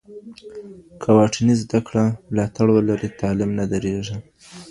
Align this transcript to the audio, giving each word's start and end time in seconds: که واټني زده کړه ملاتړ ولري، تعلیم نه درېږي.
که 1.01 1.09
واټني 1.17 1.53
زده 1.63 1.79
کړه 1.87 2.03
ملاتړ 2.31 2.67
ولري، 2.73 3.09
تعلیم 3.21 3.51
نه 3.59 3.65
درېږي. 3.73 4.17